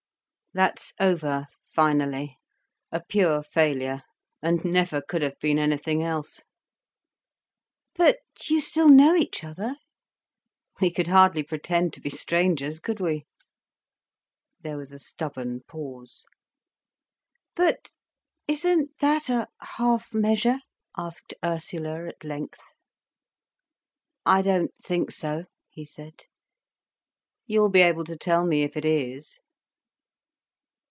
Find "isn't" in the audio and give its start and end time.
18.45-18.91